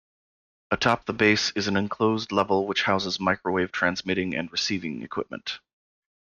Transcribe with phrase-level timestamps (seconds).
[0.71, 5.59] Atop the base is an enclosed level which houses microwave transmitting and receiving equipment.